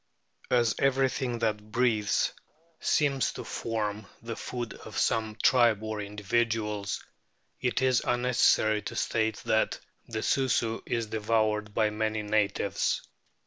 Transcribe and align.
As 0.49 0.73
every 0.79 1.09
thing 1.09 1.37
that 1.37 1.69
breathes 1.71 2.33
seems 2.79 3.33
to 3.33 3.43
form 3.43 4.07
the 4.23 4.35
food 4.35 4.73
of 4.73 4.97
some 4.97 5.37
tribe 5.43 5.83
or 5.83 6.01
individuals, 6.01 7.05
it 7.61 7.83
is 7.83 8.01
unnecessary 8.03 8.81
to 8.81 8.95
state 8.95 9.35
that 9.45 9.79
the 10.07 10.23
Susu 10.23 10.81
is 10.87 11.05
devoured 11.05 11.75
by 11.75 11.91
many 11.91 12.23
natives. 12.23 13.03